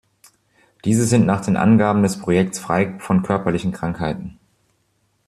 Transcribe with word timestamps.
Diese 0.83 1.05
sind 1.05 1.27
nach 1.27 1.45
den 1.45 1.55
Angaben 1.55 2.01
des 2.01 2.17
Projektes 2.17 2.57
frei 2.59 2.97
von 2.97 3.21
körperlichen 3.21 3.71
Krankheiten. 3.71 4.39